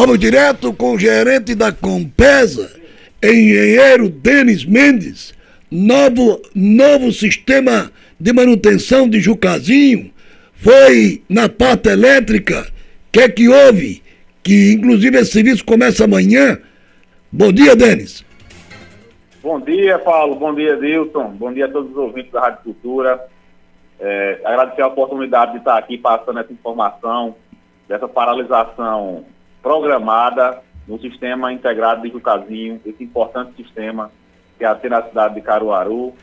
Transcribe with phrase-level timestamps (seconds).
[0.00, 2.74] Vamos direto com o gerente da Compesa,
[3.22, 5.34] engenheiro Denis Mendes.
[5.70, 10.10] Novo, novo sistema de manutenção de Jucazinho
[10.54, 12.66] foi na parte elétrica.
[13.12, 14.02] Que é que houve?
[14.42, 16.58] Que inclusive esse serviço começa amanhã.
[17.30, 18.24] Bom dia, Denis.
[19.42, 20.34] Bom dia, Paulo.
[20.34, 21.28] Bom dia, Dilson.
[21.32, 23.20] Bom dia a todos os ouvintes da Rádio Cultura.
[24.00, 27.34] É, agradecer a oportunidade de estar aqui passando essa informação
[27.86, 29.26] dessa paralisação
[29.62, 34.10] programada no sistema integrado de Jucazinho, esse importante sistema
[34.58, 36.14] que é na cidade de Caruaru.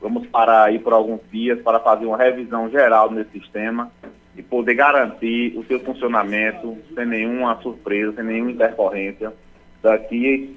[0.00, 3.90] Vamos parar aí por alguns dias para fazer uma revisão geral nesse sistema
[4.36, 9.32] e poder garantir o seu funcionamento sem nenhuma surpresa, sem nenhuma intercorrência
[9.82, 10.56] daqui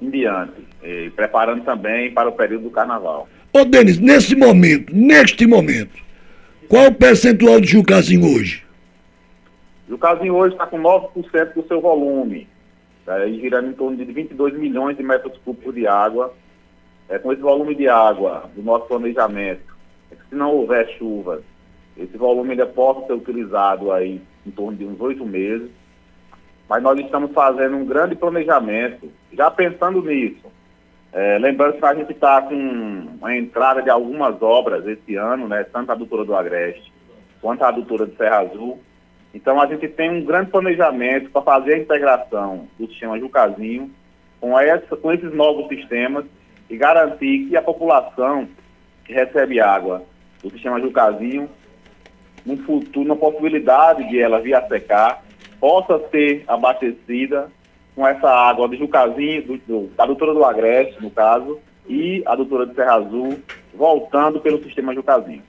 [0.00, 3.28] em diante, e preparando também para o período do carnaval.
[3.52, 5.98] Ô Denis, nesse momento, neste momento,
[6.68, 8.64] qual o percentual de Jucazinho hoje?
[9.90, 12.48] Jucazinho hoje está com 9% do seu volume,
[13.04, 16.32] tá, girando em torno de 22 milhões de metros cúbicos de água.
[17.08, 19.76] É, com esse volume de água do nosso planejamento,
[20.12, 21.42] é se não houver chuvas,
[21.96, 25.68] esse volume ainda pode ser utilizado aí em torno de uns oito meses.
[26.68, 30.46] Mas nós estamos fazendo um grande planejamento, já pensando nisso.
[31.12, 35.64] É, lembrando que a gente está com a entrada de algumas obras esse ano, né,
[35.64, 36.92] tanto a adutora do Agreste
[37.42, 38.80] quanto a adutora de Serra Azul.
[39.32, 43.90] Então a gente tem um grande planejamento para fazer a integração do sistema Jucazinho
[44.40, 46.24] com, essa, com esses novos sistemas
[46.68, 48.48] e garantir que a população
[49.04, 50.02] que recebe água
[50.42, 51.48] do sistema Jucazinho,
[52.44, 55.22] no futuro, na possibilidade de ela vir a secar,
[55.60, 57.50] possa ser abastecida
[57.94, 62.34] com essa água do Jucazinho, do, do, da doutora do Agreste, no caso, e a
[62.34, 63.38] doutora de Serra Azul,
[63.74, 65.42] voltando pelo sistema Jucazinho.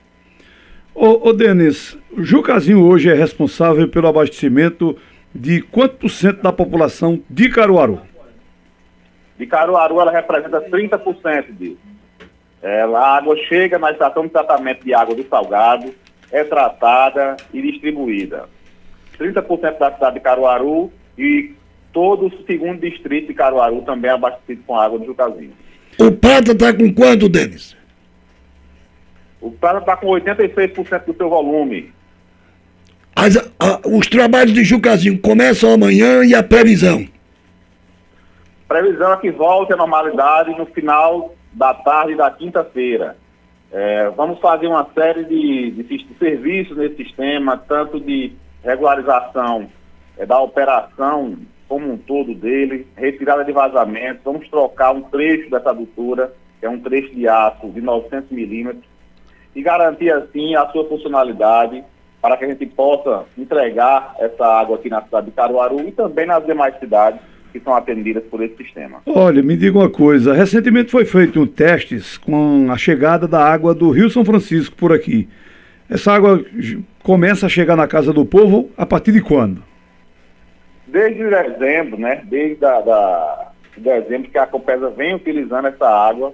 [0.94, 4.96] Ô, ô Denis, o Jucazinho hoje é responsável pelo abastecimento
[5.34, 8.00] de quanto por cento da população de Caruaru?
[9.38, 11.78] De Caruaru ela representa 30% disso.
[12.60, 15.92] Ela, a água chega na estação de tratamento de água do Salgado,
[16.30, 18.48] é tratada e distribuída.
[19.18, 21.54] 30% da cidade de Caruaru e
[21.92, 25.52] todo o segundo distrito de Caruaru também é abastecido com água do Jucazinho.
[25.98, 27.76] O Prata está com quanto, Denis?
[29.42, 31.92] O Prata está com 86% do seu volume.
[33.14, 37.04] As, a, os trabalhos de Jucazinho começam amanhã e a previsão?
[38.68, 43.16] Previsão é que volte à normalidade no final da tarde da quinta-feira.
[43.72, 48.32] É, vamos fazer uma série de, de, de, serviços nesse sistema, tanto de
[48.62, 49.68] regularização
[50.16, 51.36] é, da operação
[51.68, 56.70] como um todo dele, retirada de vazamento, vamos trocar um trecho dessa adutora, que é
[56.70, 58.91] um trecho de aço de 900 milímetros,
[59.54, 61.84] e garantir assim a sua funcionalidade
[62.20, 66.26] para que a gente possa entregar essa água aqui na cidade de Caruaru e também
[66.26, 67.20] nas demais cidades
[67.52, 69.02] que são atendidas por esse sistema.
[69.04, 73.74] Olha, me diga uma coisa, recentemente foi feito um testes com a chegada da água
[73.74, 75.28] do Rio São Francisco por aqui.
[75.90, 76.42] Essa água
[77.02, 79.62] começa a chegar na casa do povo a partir de quando?
[80.86, 82.22] Desde dezembro, né?
[82.24, 86.32] Desde a, da, dezembro que a Compesa vem utilizando essa água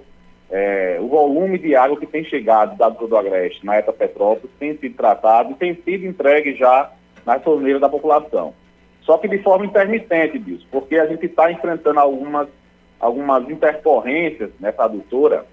[0.51, 4.75] é, o volume de água que tem chegado da do Agreste na Eta Petrópolis tem
[4.77, 6.91] sido tratado e tem sido entregue já
[7.25, 8.53] nas torneiras da população.
[9.01, 12.47] Só que de forma intermitente, Bills, porque a gente está enfrentando algumas,
[12.99, 15.45] algumas intercorrências nessa adutora,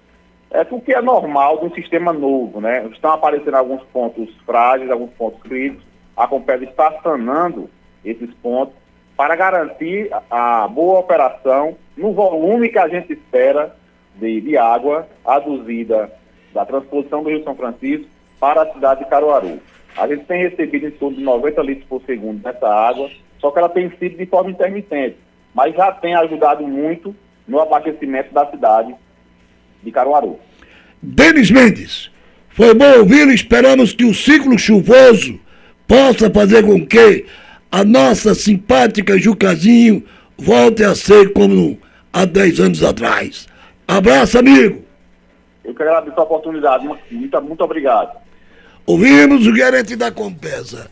[0.49, 2.85] é porque é normal de um sistema novo, né?
[2.91, 5.85] Estão aparecendo alguns pontos frágeis, alguns pontos críticos,
[6.15, 7.69] a Compesa está sanando
[8.03, 8.75] esses pontos
[9.15, 13.75] para garantir a boa operação no volume que a gente espera
[14.19, 16.11] de, de água aduzida
[16.53, 18.07] da transposição do Rio São Francisco
[18.39, 19.59] para a cidade de Caruaru.
[19.95, 23.59] A gente tem recebido em torno de 90 litros por segundo dessa água, só que
[23.59, 25.17] ela tem sido de forma intermitente,
[25.53, 27.15] mas já tem ajudado muito
[27.47, 28.95] no abastecimento da cidade
[29.83, 30.39] de Caruaru.
[31.01, 32.11] Denis Mendes,
[32.49, 33.31] foi bom ouvi-lo.
[33.31, 35.39] Esperamos que o ciclo chuvoso
[35.87, 37.25] possa fazer com que
[37.71, 40.03] a nossa simpática Jucazinho
[40.37, 41.77] volte a ser como
[42.11, 43.47] há 10 anos atrás.
[43.87, 44.83] Abraço, amigo.
[45.63, 46.85] Eu que agradeço a oportunidade.
[46.85, 48.17] Muito, muito obrigado.
[48.85, 50.89] Ouvimos o gerente da Compesa.